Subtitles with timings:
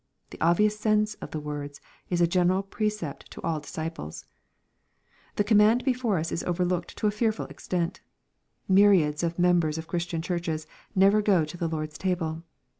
[0.31, 4.25] The obvious sense of the words is a general precept to all disciples.
[5.35, 8.01] The command before us is overlooked to a fearful extent.
[8.67, 12.41] Myriads of members of Christian churches never go to the Lord's table.